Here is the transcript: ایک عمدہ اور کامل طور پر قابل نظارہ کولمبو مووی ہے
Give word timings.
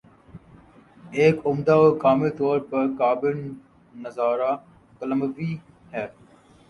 ایک 1.13 1.35
عمدہ 1.45 1.71
اور 1.73 1.91
کامل 1.99 2.29
طور 2.37 2.59
پر 2.69 2.87
قابل 2.99 3.35
نظارہ 3.95 4.51
کولمبو 4.99 5.25
مووی 5.27 5.51
ہے 5.93 6.05